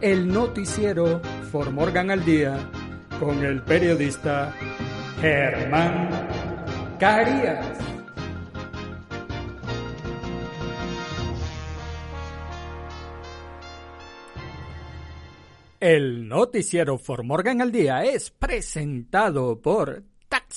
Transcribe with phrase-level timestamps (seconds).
[0.00, 2.58] el noticiero For Morgan al Día
[3.18, 4.54] con el periodista
[5.20, 6.08] Germán
[7.00, 7.78] Carías.
[15.80, 20.04] El noticiero For Morgan al Día es presentado por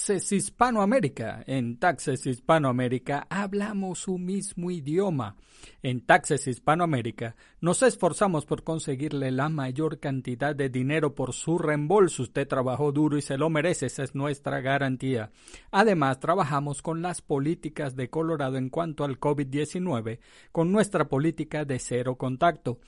[0.01, 1.43] Taxes Hispanoamérica.
[1.45, 5.35] En Taxes Hispanoamérica hablamos su mismo idioma.
[5.83, 12.23] En Taxes Hispanoamérica nos esforzamos por conseguirle la mayor cantidad de dinero por su reembolso.
[12.23, 15.29] Usted trabajó duro y se lo merece, esa es nuestra garantía.
[15.69, 20.17] Además, trabajamos con las políticas de Colorado en cuanto al COVID-19,
[20.51, 22.79] con nuestra política de cero contacto.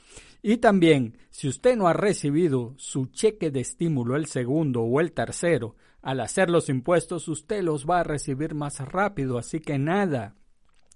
[0.42, 5.12] Y también, si usted no ha recibido su cheque de estímulo el segundo o el
[5.12, 10.36] tercero, al hacer los impuestos usted los va a recibir más rápido, así que nada.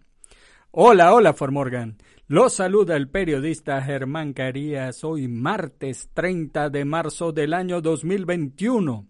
[0.70, 1.96] Hola, hola, Formorgan.
[2.28, 9.06] Los saluda el periodista Germán Carías hoy martes 30 de marzo del año 2021.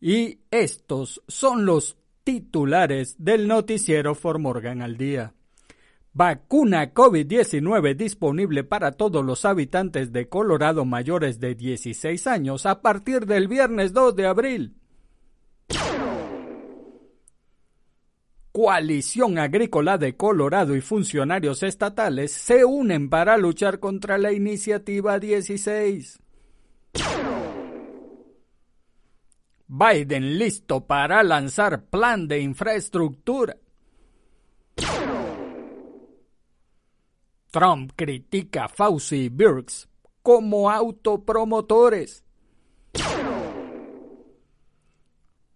[0.00, 5.34] Y estos son los titulares del noticiero Formorgan al día.
[6.14, 13.24] Vacuna COVID-19 disponible para todos los habitantes de Colorado mayores de 16 años a partir
[13.24, 14.74] del viernes 2 de abril.
[18.52, 26.20] Coalición Agrícola de Colorado y funcionarios estatales se unen para luchar contra la iniciativa 16.
[29.68, 33.56] Biden listo para lanzar plan de infraestructura.
[37.50, 39.88] Trump critica a Fauci y Birx
[40.22, 42.22] como autopromotores.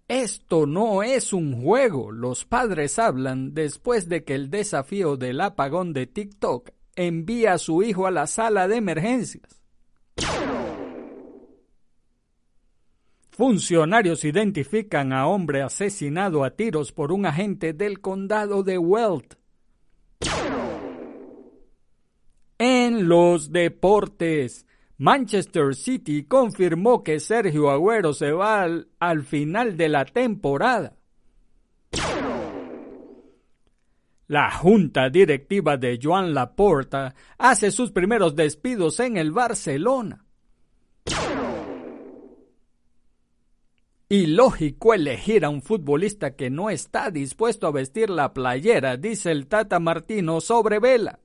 [0.09, 5.93] Esto no es un juego, los padres hablan después de que el desafío del apagón
[5.93, 9.61] de TikTok envía a su hijo a la sala de emergencias.
[13.31, 19.37] Funcionarios identifican a hombre asesinado a tiros por un agente del condado de Weld.
[22.59, 24.67] En los deportes,
[24.99, 28.67] Manchester City confirmó que Sergio Agüero se va
[28.99, 30.97] al, final de la temporada.
[34.27, 40.25] La junta directiva de Joan Laporta hace sus primeros despidos en el Barcelona.
[44.09, 49.31] Y lógico elegir a un futbolista que no está dispuesto a vestir la playera, dice
[49.31, 51.21] el Tata Martino sobre Vela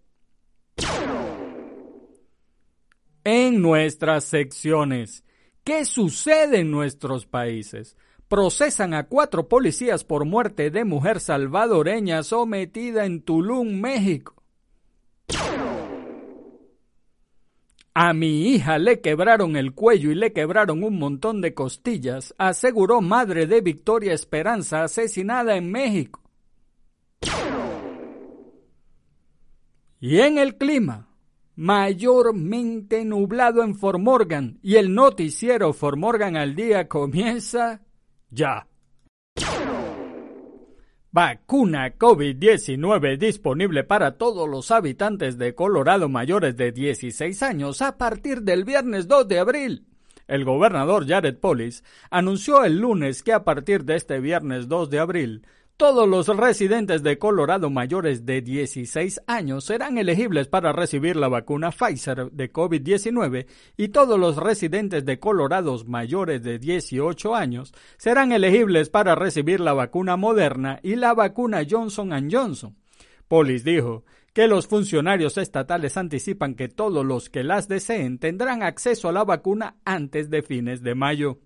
[3.24, 5.24] en nuestras secciones.
[5.64, 7.96] ¿Qué sucede en nuestros países?
[8.28, 14.42] Procesan a cuatro policías por muerte de mujer salvadoreña sometida en Tulum, México.
[17.94, 23.02] A mi hija le quebraron el cuello y le quebraron un montón de costillas, aseguró
[23.02, 26.22] madre de Victoria Esperanza asesinada en México.
[30.00, 31.11] Y en el clima,
[31.62, 37.82] mayormente nublado en Fort Morgan y el noticiero Fort Morgan al día comienza
[38.32, 38.68] ya.
[41.12, 48.42] Vacuna COVID-19 disponible para todos los habitantes de Colorado mayores de 16 años a partir
[48.42, 49.86] del viernes 2 de abril.
[50.28, 54.98] El gobernador Jared Polis anunció el lunes que a partir de este viernes 2 de
[54.98, 55.46] abril
[55.78, 61.72] todos los residentes de Colorado mayores de 16 años serán elegibles para recibir la vacuna
[61.72, 63.48] Pfizer de COVID-19
[63.78, 69.74] y todos los residentes de Colorado mayores de 18 años serán elegibles para recibir la
[69.74, 72.76] vacuna Moderna y la vacuna Johnson Johnson.
[73.28, 74.04] Polis dijo
[74.34, 79.24] que los funcionarios estatales anticipan que todos los que las deseen tendrán acceso a la
[79.24, 81.40] vacuna antes de fines de mayo.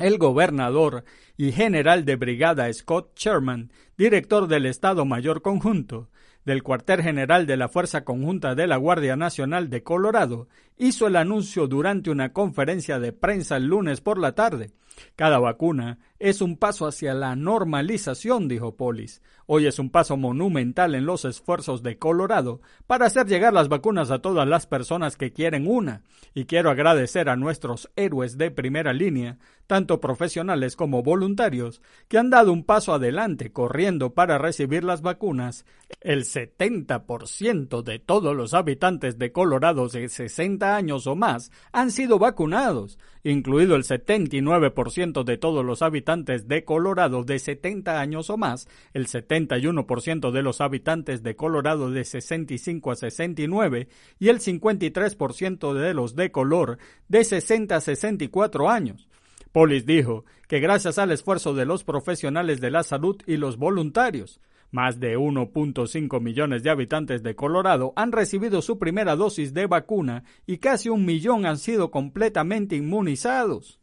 [0.00, 1.04] El gobernador
[1.36, 6.08] y general de brigada Scott Sherman, director del Estado Mayor Conjunto,
[6.46, 10.48] del cuartel general de la Fuerza Conjunta de la Guardia Nacional de Colorado,
[10.78, 14.70] hizo el anuncio durante una conferencia de prensa el lunes por la tarde.
[15.16, 19.22] Cada vacuna es un paso hacia la normalización, dijo Polis.
[19.46, 24.10] Hoy es un paso monumental en los esfuerzos de Colorado para hacer llegar las vacunas
[24.10, 26.04] a todas las personas que quieren una.
[26.34, 32.30] Y quiero agradecer a nuestros héroes de primera línea, tanto profesionales como voluntarios, que han
[32.30, 35.64] dado un paso adelante corriendo para recibir las vacunas.
[36.00, 42.18] El 70% de todos los habitantes de Colorado de 60 años o más han sido
[42.18, 48.68] vacunados, incluido el 79% de todos los habitantes de Colorado de 70 años o más,
[48.92, 53.88] el 71% de los habitantes de Colorado de 65 a 69
[54.18, 56.78] y el 53% de los de color
[57.08, 59.08] de 60 a 64 años.
[59.52, 64.40] Polis dijo que gracias al esfuerzo de los profesionales de la salud y los voluntarios,
[64.70, 70.22] más de 1.5 millones de habitantes de Colorado han recibido su primera dosis de vacuna
[70.46, 73.79] y casi un millón han sido completamente inmunizados.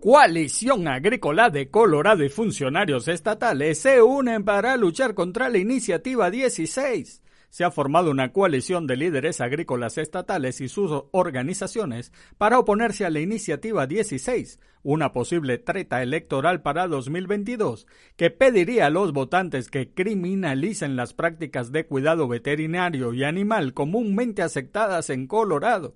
[0.00, 7.20] Coalición Agrícola de Colorado y funcionarios estatales se unen para luchar contra la iniciativa 16
[7.50, 13.10] se ha formado una coalición de líderes agrícolas estatales y sus organizaciones para oponerse a
[13.10, 17.86] la iniciativa 16, una posible treta electoral para 2022,
[18.16, 24.42] que pediría a los votantes que criminalicen las prácticas de cuidado veterinario y animal comúnmente
[24.42, 25.94] aceptadas en Colorado.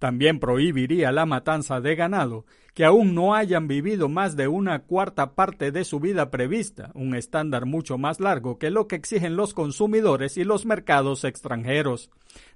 [0.00, 5.34] También prohibiría la matanza de ganado que aún no hayan vivido más de una cuarta
[5.34, 9.52] parte de su vida prevista, un estándar mucho más largo que lo que exigen los
[9.52, 12.08] consumidores y los mercados extranjeros.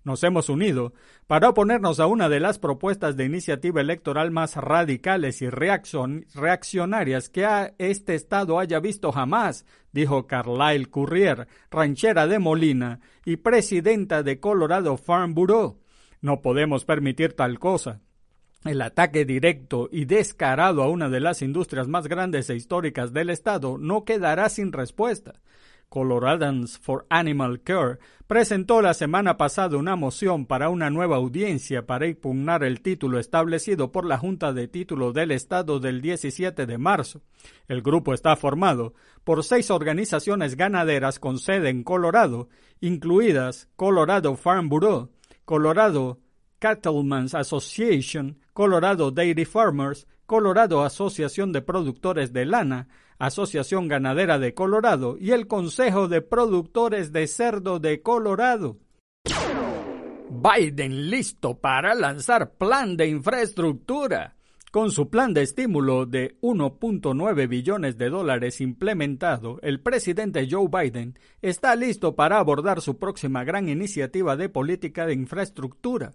[0.04, 0.94] Nos hemos unido
[1.26, 7.74] para oponernos a una de las propuestas de iniciativa electoral más radicales y reaccionarias que
[7.76, 14.96] este Estado haya visto jamás, dijo Carlyle Currier, ranchera de Molina y presidenta de Colorado
[14.96, 15.83] Farm Bureau.
[16.24, 18.00] No podemos permitir tal cosa.
[18.64, 23.28] El ataque directo y descarado a una de las industrias más grandes e históricas del
[23.28, 25.34] Estado no quedará sin respuesta.
[25.90, 32.06] Coloradans for Animal Care presentó la semana pasada una moción para una nueva audiencia para
[32.06, 37.20] impugnar el título establecido por la Junta de Títulos del Estado del 17 de marzo.
[37.68, 38.94] El grupo está formado
[39.24, 42.48] por seis organizaciones ganaderas con sede en Colorado,
[42.80, 45.10] incluidas Colorado Farm Bureau,
[45.44, 46.20] Colorado
[46.58, 52.88] Cattlemen's Association, Colorado Dairy Farmers, Colorado Asociación de Productores de Lana,
[53.18, 58.78] Asociación Ganadera de Colorado y el Consejo de Productores de Cerdo de Colorado.
[60.30, 64.34] Biden listo para lanzar plan de infraestructura.
[64.74, 71.16] Con su plan de estímulo de 1.9 billones de dólares implementado, el presidente Joe Biden
[71.42, 76.14] está listo para abordar su próxima gran iniciativa de política de infraestructura.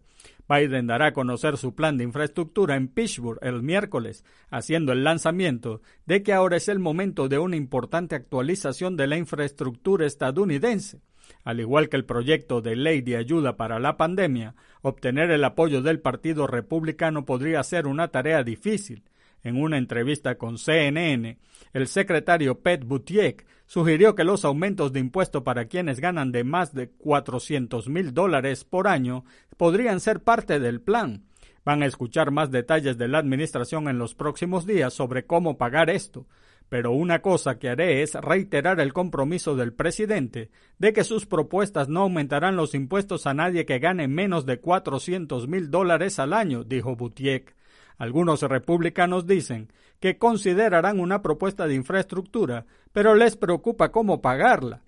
[0.50, 5.82] Biden dará a conocer su plan de infraestructura en Pittsburgh el miércoles, haciendo el lanzamiento
[6.06, 11.00] de que ahora es el momento de una importante actualización de la infraestructura estadounidense.
[11.44, 15.82] Al igual que el proyecto de ley de ayuda para la pandemia, obtener el apoyo
[15.82, 19.04] del Partido Republicano podría ser una tarea difícil.
[19.42, 21.38] En una entrevista con CNN,
[21.74, 26.74] el secretario Pete Buttigieg sugirió que los aumentos de impuestos para quienes ganan de más
[26.74, 29.24] de 400 mil dólares por año
[29.58, 31.24] podrían ser parte del plan.
[31.64, 35.90] Van a escuchar más detalles de la Administración en los próximos días sobre cómo pagar
[35.90, 36.26] esto,
[36.70, 41.90] pero una cosa que haré es reiterar el compromiso del presidente de que sus propuestas
[41.90, 46.64] no aumentarán los impuestos a nadie que gane menos de 400 mil dólares al año,
[46.64, 47.56] dijo Butiek.
[47.98, 54.84] Algunos republicanos dicen que considerarán una propuesta de infraestructura, pero les preocupa cómo pagarla.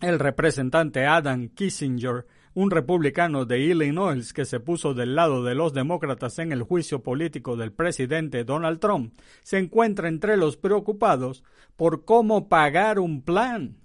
[0.00, 5.74] El representante Adam Kissinger un republicano de Illinois que se puso del lado de los
[5.74, 11.44] demócratas en el juicio político del presidente Donald Trump, se encuentra entre los preocupados
[11.76, 13.76] por cómo pagar un plan.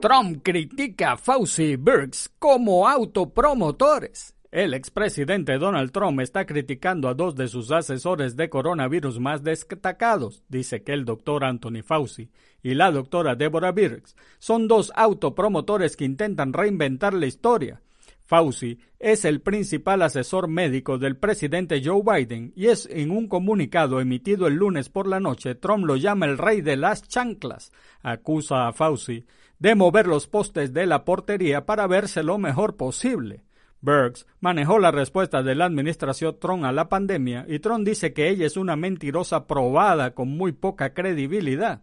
[0.00, 4.35] Trump critica a Fauci y Birx como autopromotores.
[4.52, 10.44] El expresidente Donald Trump está criticando a dos de sus asesores de coronavirus más destacados.
[10.48, 12.30] Dice que el doctor Anthony Fauci
[12.62, 17.82] y la doctora Deborah Birx son dos autopromotores que intentan reinventar la historia.
[18.24, 24.00] Fauci es el principal asesor médico del presidente Joe Biden y es en un comunicado
[24.00, 27.72] emitido el lunes por la noche, Trump lo llama el rey de las chanclas.
[28.02, 29.26] Acusa a Fauci
[29.58, 33.45] de mover los postes de la portería para verse lo mejor posible.
[33.80, 38.28] Bergs manejó la respuesta de la administración Trump a la pandemia y Trump dice que
[38.28, 41.82] ella es una mentirosa probada con muy poca credibilidad.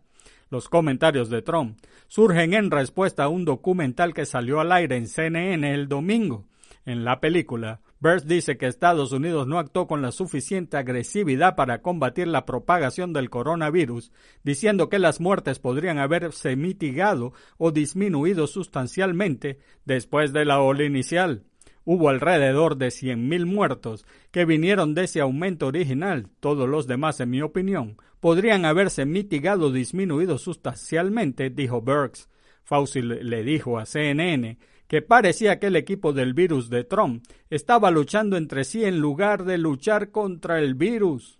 [0.49, 5.07] Los comentarios de Trump surgen en respuesta a un documental que salió al aire en
[5.07, 6.45] CNN el domingo.
[6.85, 11.81] En la película, Bergs dice que Estados Unidos no actuó con la suficiente agresividad para
[11.81, 14.11] combatir la propagación del coronavirus,
[14.43, 21.45] diciendo que las muertes podrían haberse mitigado o disminuido sustancialmente después de la ola inicial.
[21.85, 26.29] Hubo alrededor de 100.000 muertos que vinieron de ese aumento original.
[26.39, 32.29] Todos los demás, en mi opinión, podrían haberse mitigado o disminuido sustancialmente, dijo Burks.
[32.63, 37.91] Fauci le dijo a CNN que parecía que el equipo del virus de Trump estaba
[37.91, 41.39] luchando entre sí en lugar de luchar contra el virus.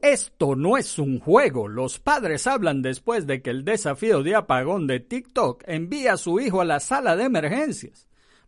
[0.00, 1.66] Esto no es un juego.
[1.66, 6.38] Los padres hablan después de que el desafío de apagón de TikTok envía a su
[6.38, 8.06] hijo a la sala de emergencias.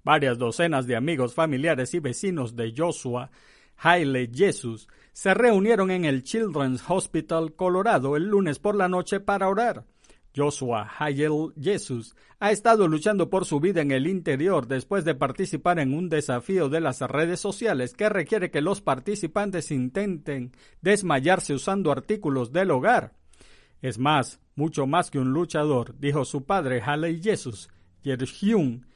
[0.08, 3.30] Varias docenas de amigos, familiares y vecinos de Joshua
[3.76, 9.50] Haile Jesus se reunieron en el Children's Hospital Colorado el lunes por la noche para
[9.50, 9.84] orar.
[10.34, 15.78] Joshua Haile Jesus ha estado luchando por su vida en el interior después de participar
[15.78, 21.92] en un desafío de las redes sociales que requiere que los participantes intenten desmayarse usando
[21.92, 23.12] artículos del hogar.
[23.82, 27.68] Es más, mucho más que un luchador, dijo su padre Haile Jesus,
[28.04, 28.88] Yerhyun,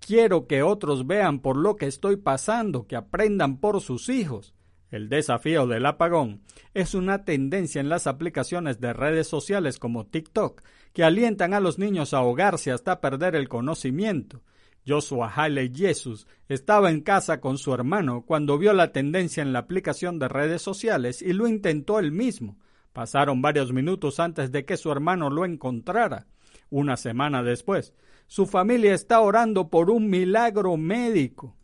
[0.00, 4.54] Quiero que otros vean por lo que estoy pasando, que aprendan por sus hijos.
[4.90, 10.62] El desafío del apagón es una tendencia en las aplicaciones de redes sociales como TikTok
[10.94, 14.42] que alientan a los niños a ahogarse hasta perder el conocimiento.
[14.86, 19.58] Joshua Haley Jesus estaba en casa con su hermano cuando vio la tendencia en la
[19.58, 22.58] aplicación de redes sociales y lo intentó él mismo.
[22.94, 26.26] Pasaron varios minutos antes de que su hermano lo encontrara.
[26.70, 27.92] Una semana después,
[28.28, 31.56] su familia está orando por un milagro médico.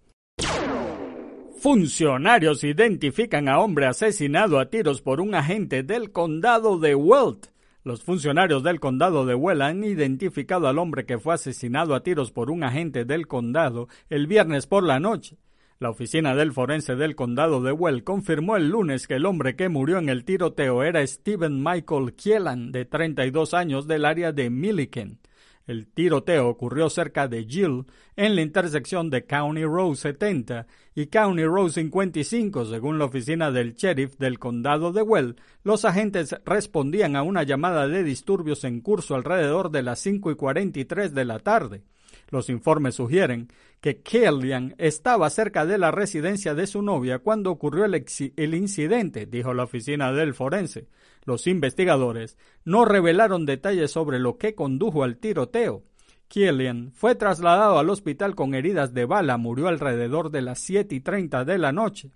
[1.58, 7.48] Funcionarios identifican a hombre asesinado a tiros por un agente del condado de Weld.
[7.84, 12.32] Los funcionarios del condado de Weld han identificado al hombre que fue asesinado a tiros
[12.32, 15.36] por un agente del condado el viernes por la noche.
[15.78, 19.68] La oficina del forense del condado de Well confirmó el lunes que el hombre que
[19.68, 25.18] murió en el tiroteo era Stephen Michael Kielan, de 32 años, del área de Milliken.
[25.66, 31.44] El tiroteo ocurrió cerca de Gill, en la intersección de County Road 70 y County
[31.44, 35.36] Road 55, según la oficina del sheriff del condado de Well.
[35.62, 40.34] Los agentes respondían a una llamada de disturbios en curso alrededor de las 5 y
[40.36, 41.82] 43 de la tarde.
[42.30, 43.48] Los informes sugieren
[43.80, 48.04] que Kellyan estaba cerca de la residencia de su novia cuando ocurrió el,
[48.36, 50.88] el, incidente, dijo la oficina del forense.
[51.24, 55.84] Los investigadores no revelaron detalles sobre lo que condujo al tiroteo.
[56.28, 61.00] Killian fue trasladado al hospital con heridas de bala, murió alrededor de las siete y
[61.00, 62.10] treinta de la noche.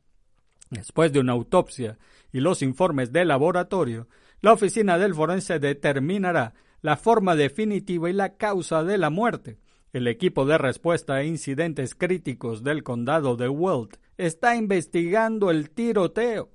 [0.71, 1.99] Después de una autopsia
[2.33, 4.09] y los informes del laboratorio,
[4.41, 9.59] la oficina del forense determinará la forma definitiva y la causa de la muerte.
[9.93, 16.51] El equipo de respuesta a incidentes críticos del condado de Weld está investigando el tiroteo.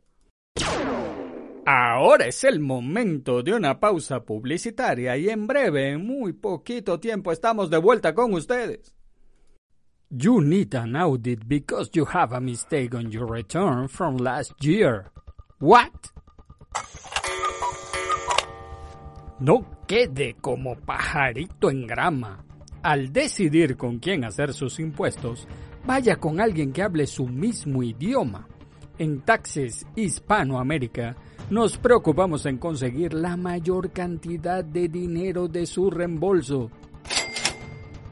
[1.65, 7.31] Ahora es el momento de una pausa publicitaria y en breve, en muy poquito tiempo,
[7.31, 8.93] estamos de vuelta con ustedes.
[10.09, 15.09] You need an audit because you have a mistake on your return from last year.
[15.59, 15.89] What?
[19.39, 22.45] No quede como pajarito en grama.
[22.83, 25.47] Al decidir con quién hacer sus impuestos,
[25.85, 28.45] vaya con alguien que hable su mismo idioma.
[28.97, 31.15] En Taxes Hispanoamérica,
[31.49, 36.69] nos preocupamos en conseguir la mayor cantidad de dinero de su reembolso.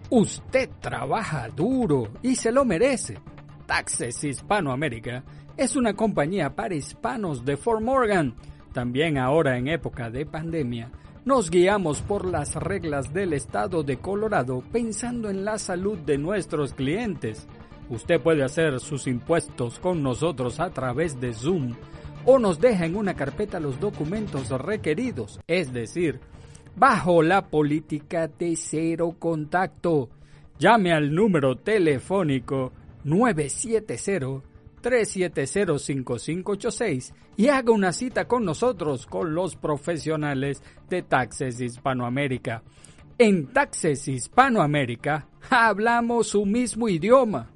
[0.10, 3.20] Usted trabaja duro y se lo merece.
[3.66, 5.25] Taxes Hispanoamérica
[5.58, 8.36] es una compañía para hispanos de Fort Morgan.
[8.72, 10.90] También ahora en época de pandemia,
[11.24, 16.74] nos guiamos por las reglas del estado de Colorado pensando en la salud de nuestros
[16.74, 17.48] clientes.
[17.90, 21.75] Usted puede hacer sus impuestos con nosotros a través de Zoom
[22.25, 26.20] o nos deja en una carpeta los documentos requeridos, es decir,
[26.75, 30.10] bajo la política de cero contacto.
[30.60, 32.72] Llame al número telefónico
[34.81, 42.63] 970-370-5586 y haga una cita con nosotros, con los profesionales de Taxes Hispanoamérica.
[43.17, 47.50] En Taxes Hispanoamérica hablamos su mismo idioma.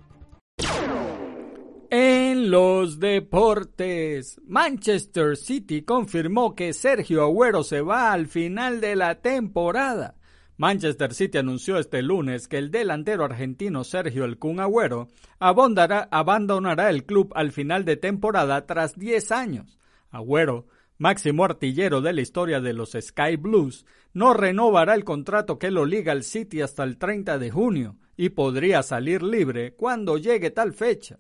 [1.89, 9.13] En los deportes, Manchester City confirmó que Sergio Agüero se va al final de la
[9.15, 10.15] temporada.
[10.57, 17.03] Manchester City anunció este lunes que el delantero argentino Sergio El Kun Agüero abandonará el
[17.03, 19.79] club al final de temporada tras 10 años.
[20.11, 25.71] Agüero, máximo artillero de la historia de los Sky Blues, no renovará el contrato que
[25.71, 30.51] lo liga al City hasta el 30 de junio y podría salir libre cuando llegue
[30.51, 31.19] tal fecha.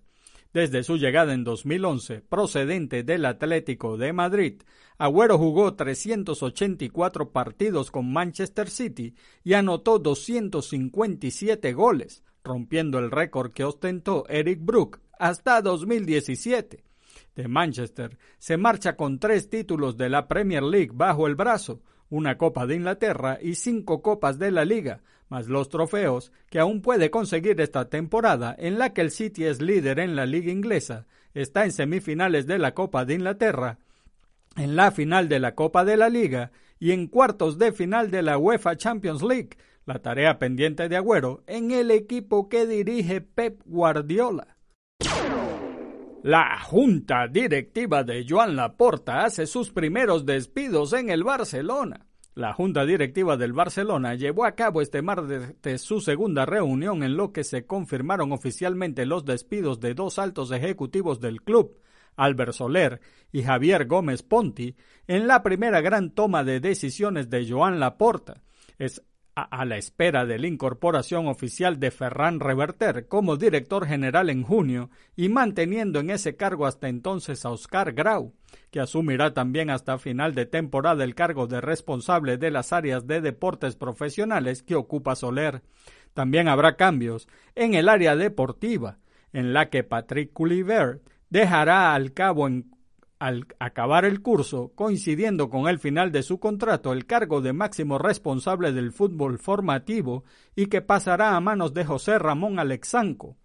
[0.55, 4.61] Desde su llegada en 2011, procedente del Atlético de Madrid,
[4.97, 13.65] Agüero jugó 384 partidos con Manchester City y anotó 257 goles, rompiendo el récord que
[13.65, 16.85] ostentó Eric Brook hasta 2017.
[17.35, 22.37] De Manchester se marcha con tres títulos de la Premier League bajo el brazo, una
[22.37, 27.09] Copa de Inglaterra y cinco Copas de la Liga, más los trofeos que aún puede
[27.09, 31.65] conseguir esta temporada en la que el City es líder en la liga inglesa, está
[31.65, 33.79] en semifinales de la Copa de Inglaterra,
[34.55, 38.21] en la final de la Copa de la Liga y en cuartos de final de
[38.21, 43.61] la UEFA Champions League, la tarea pendiente de Agüero en el equipo que dirige Pep
[43.65, 44.55] Guardiola.
[46.23, 52.04] La junta directiva de Joan Laporta hace sus primeros despidos en el Barcelona.
[52.35, 57.31] La Junta Directiva del Barcelona llevó a cabo este martes su segunda reunión en lo
[57.31, 61.79] que se confirmaron oficialmente los despidos de dos altos ejecutivos del club,
[62.17, 62.99] Albert Soler
[63.31, 64.75] y Javier Gómez Ponti,
[65.07, 68.43] en la primera gran toma de decisiones de Joan Laporta.
[69.35, 74.89] A, la espera de la incorporación oficial de Ferran Reverter como director general en junio
[75.15, 78.33] y manteniendo en ese cargo hasta entonces a Oscar Grau,
[78.71, 83.19] que asumirá también hasta final de temporada el cargo de responsable de las áreas de
[83.19, 85.63] deportes profesionales que ocupa Soler.
[86.13, 88.99] También habrá cambios en el área deportiva,
[89.33, 92.74] en la que Patrick Culivert dejará al cabo en
[93.19, 97.97] al acabar el curso, coincidiendo con el final de su contrato, el cargo de máximo
[97.97, 100.23] responsable del fútbol formativo
[100.55, 103.37] y que pasará a manos de José Ramón Alexanco,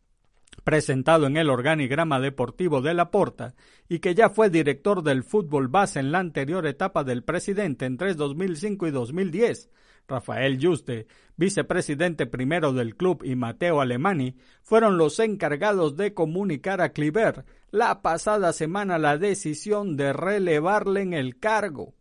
[0.65, 3.55] presentado en el organigrama deportivo de la Porta
[3.89, 8.15] y que ya fue director del fútbol base en la anterior etapa del presidente entre
[8.15, 9.71] 2005 y 2010,
[10.11, 16.93] Rafael Juste, vicepresidente primero del club, y Mateo Alemani fueron los encargados de comunicar a
[16.93, 21.95] Cliver la pasada semana la decisión de relevarle en el cargo.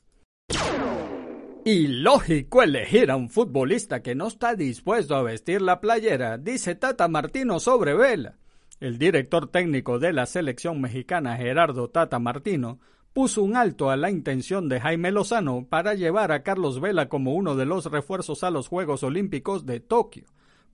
[1.66, 6.74] Y lógico elegir a un futbolista que no está dispuesto a vestir la playera, dice
[6.74, 8.38] Tata Martino sobre Vela.
[8.80, 12.80] El director técnico de la selección mexicana Gerardo Tata Martino
[13.14, 17.34] puso un alto a la intención de Jaime Lozano para llevar a Carlos Vela como
[17.34, 20.26] uno de los refuerzos a los Juegos Olímpicos de Tokio,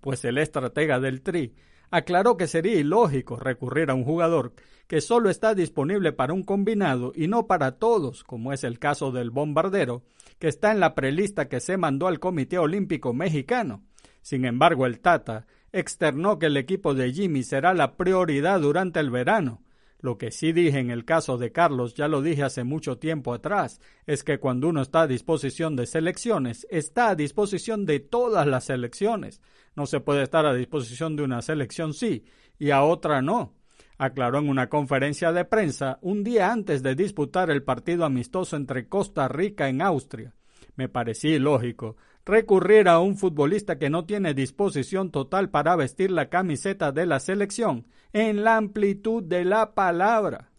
[0.02, 1.54] pues el estratega del Tri
[1.92, 4.54] aclaró que sería ilógico recurrir a un jugador
[4.88, 9.12] que solo está disponible para un combinado y no para todos, como es el caso
[9.12, 10.04] del bombardero,
[10.38, 13.84] que está en la prelista que se mandó al Comité Olímpico Mexicano.
[14.22, 19.10] Sin embargo, el Tata externó que el equipo de Jimmy será la prioridad durante el
[19.10, 19.62] verano,
[20.06, 23.34] lo que sí dije en el caso de Carlos, ya lo dije hace mucho tiempo
[23.34, 28.46] atrás, es que cuando uno está a disposición de selecciones, está a disposición de todas
[28.46, 29.42] las selecciones.
[29.76, 32.24] No se puede estar a disposición de una selección sí
[32.60, 33.56] y a otra no.
[33.98, 38.88] Aclaró en una conferencia de prensa un día antes de disputar el partido amistoso entre
[38.88, 40.36] Costa Rica en Austria.
[40.76, 46.30] Me parecía ilógico recurrir a un futbolista que no tiene disposición total para vestir la
[46.30, 50.52] camiseta de la selección en la amplitud de la palabra.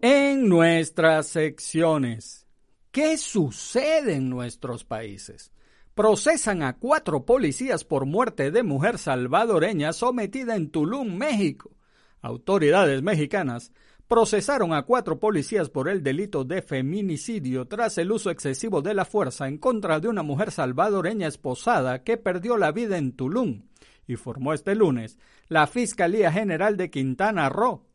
[0.00, 2.46] En nuestras secciones,
[2.92, 5.50] ¿qué sucede en nuestros países?
[5.94, 11.70] Procesan a cuatro policías por muerte de mujer salvadoreña sometida en Tulum, México.
[12.20, 13.72] Autoridades mexicanas
[14.08, 19.04] procesaron a cuatro policías por el delito de feminicidio tras el uso excesivo de la
[19.04, 23.62] fuerza en contra de una mujer salvadoreña esposada que perdió la vida en Tulum,
[24.06, 27.86] informó este lunes la Fiscalía General de Quintana Roo.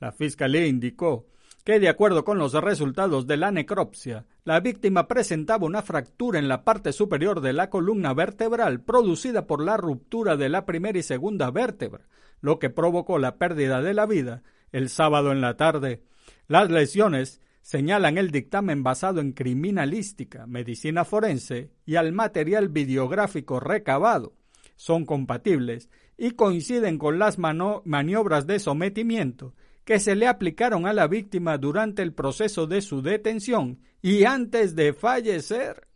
[0.00, 1.26] La Fiscalía indicó
[1.64, 6.48] que de acuerdo con los resultados de la necropsia, la víctima presentaba una fractura en
[6.48, 11.02] la parte superior de la columna vertebral producida por la ruptura de la primera y
[11.02, 12.06] segunda vértebra,
[12.40, 16.02] lo que provocó la pérdida de la vida el sábado en la tarde.
[16.46, 24.34] Las lesiones señalan el dictamen basado en criminalística, medicina forense y al material videográfico recabado.
[24.76, 29.54] Son compatibles y coinciden con las maniobras de sometimiento
[29.84, 34.74] que se le aplicaron a la víctima durante el proceso de su detención y antes
[34.76, 35.88] de fallecer.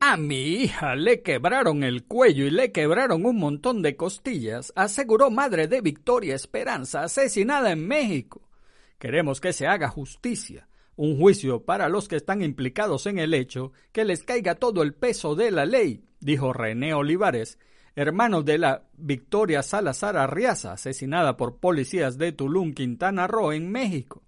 [0.00, 5.28] A mi hija le quebraron el cuello y le quebraron un montón de costillas, aseguró
[5.28, 8.48] madre de Victoria Esperanza, asesinada en México.
[9.00, 13.72] Queremos que se haga justicia, un juicio para los que están implicados en el hecho,
[13.90, 17.58] que les caiga todo el peso de la ley, dijo René Olivares,
[17.96, 24.22] hermano de la Victoria Salazar Arriaza, asesinada por policías de Tulum, Quintana Roo, en México.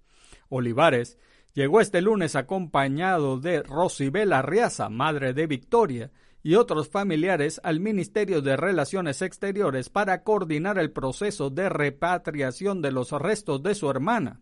[0.48, 1.16] Olivares
[1.54, 6.10] llegó este lunes acompañado de Rosibel Arriaza, madre de Victoria,
[6.42, 12.92] y otros familiares al Ministerio de Relaciones Exteriores para coordinar el proceso de repatriación de
[12.92, 14.40] los restos de su hermana.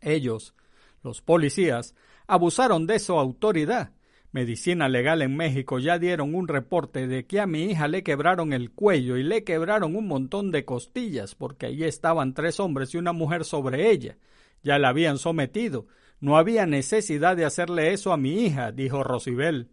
[0.00, 0.54] Ellos,
[1.02, 1.94] los policías,
[2.26, 3.92] abusaron de su autoridad
[4.32, 8.54] Medicina Legal en México ya dieron un reporte de que a mi hija le quebraron
[8.54, 12.96] el cuello y le quebraron un montón de costillas porque allí estaban tres hombres y
[12.96, 14.16] una mujer sobre ella.
[14.62, 15.86] Ya la habían sometido.
[16.22, 19.68] No había necesidad de hacerle eso a mi hija, dijo Rosibel.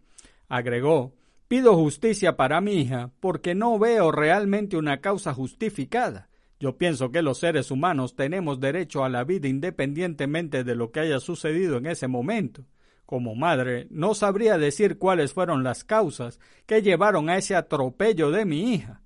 [0.50, 1.14] Agregó
[1.50, 6.30] Pido justicia para mi hija porque no veo realmente una causa justificada.
[6.60, 11.00] Yo pienso que los seres humanos tenemos derecho a la vida independientemente de lo que
[11.00, 12.66] haya sucedido en ese momento.
[13.08, 18.46] Como madre, no sabría decir cuáles fueron las causas que llevaron a ese atropello de
[18.46, 19.02] mi hija.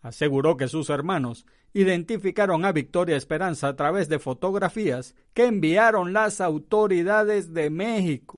[0.00, 6.40] Aseguró que sus hermanos identificaron a Victoria Esperanza a través de fotografías que enviaron las
[6.40, 8.36] autoridades de México.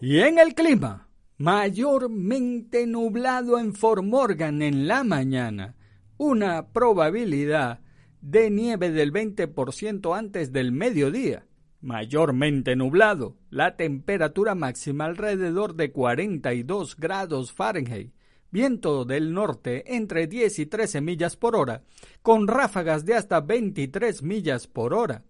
[0.00, 5.74] Y en el clima, mayormente nublado en Fort Morgan en la mañana,
[6.16, 7.80] una probabilidad
[8.20, 11.48] de nieve del 20% antes del mediodía
[11.80, 18.12] mayormente nublado, la temperatura máxima alrededor de 42 grados Fahrenheit,
[18.50, 21.82] viento del norte entre 10 y 13 millas por hora,
[22.22, 25.24] con ráfagas de hasta 23 millas por hora.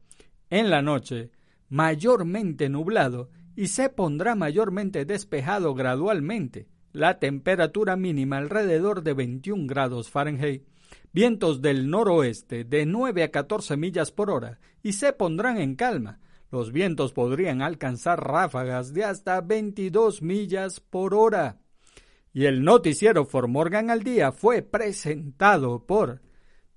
[0.50, 1.30] En la noche,
[1.68, 10.10] mayormente nublado y se pondrá mayormente despejado gradualmente, la temperatura mínima alrededor de 21 grados
[10.10, 10.64] Fahrenheit,
[11.12, 16.20] vientos del noroeste de 9 a 14 millas por hora y se pondrán en calma,
[16.50, 21.58] los vientos podrían alcanzar ráfagas de hasta 22 millas por hora.
[22.32, 26.20] Y el noticiero For Morgan al día fue presentado por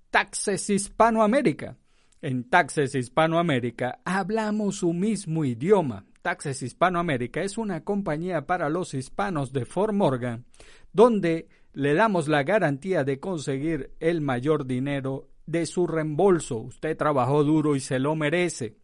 [0.09, 1.77] Taxes Hispanoamérica.
[2.21, 6.05] En Taxes Hispanoamérica hablamos su mismo idioma.
[6.21, 10.45] Taxes Hispanoamérica es una compañía para los hispanos de Fort Morgan,
[10.93, 16.57] donde le damos la garantía de conseguir el mayor dinero de su reembolso.
[16.57, 18.77] Usted trabajó duro y se lo merece.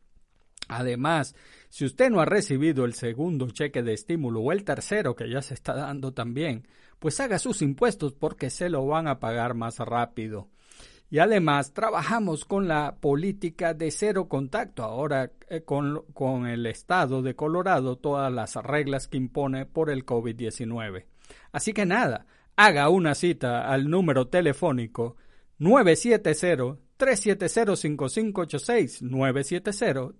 [0.67, 1.35] Además,
[1.69, 5.41] si usted no ha recibido el segundo cheque de estímulo o el tercero que ya
[5.41, 6.67] se está dando también,
[6.99, 10.49] pues haga sus impuestos porque se lo van a pagar más rápido.
[11.09, 17.21] Y además trabajamos con la política de cero contacto, ahora eh, con, con el estado
[17.21, 21.05] de Colorado, todas las reglas que impone por el COVID-19.
[21.53, 22.25] Así que nada,
[22.57, 25.15] haga una cita al número telefónico
[25.59, 29.01] 970 370-5586,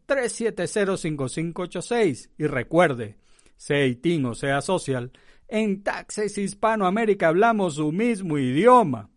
[0.08, 2.30] 970-370-5586.
[2.38, 3.18] Y recuerde,
[3.56, 5.12] sea ITIN o sea social,
[5.48, 9.10] en Taxes Hispanoamérica hablamos su mismo idioma.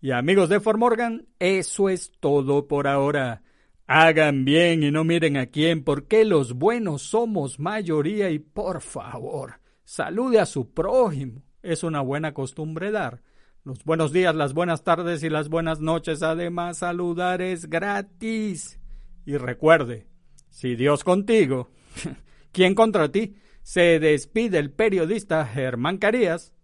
[0.00, 3.42] Y amigos de Formorgan, eso es todo por ahora.
[3.86, 9.60] Hagan bien y no miren a quién, porque los buenos somos mayoría y por favor,
[9.84, 11.42] salude a su prójimo.
[11.62, 13.20] Es una buena costumbre dar
[13.64, 16.22] los buenos días, las buenas tardes y las buenas noches.
[16.22, 18.78] Además, saludar es gratis.
[19.26, 20.06] Y recuerde,
[20.48, 21.70] si Dios contigo,
[22.52, 23.36] ¿quién contra ti?
[23.62, 26.54] Se despide el periodista Germán Carías.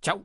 [0.00, 0.24] Chao.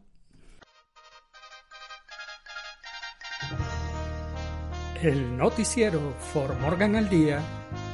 [5.02, 7.42] El noticiero For Morgan al Día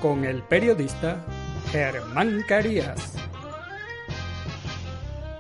[0.02, 1.26] con el periodista
[1.72, 3.16] Germán Carías.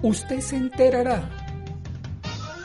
[0.02, 1.47] Usted se enterará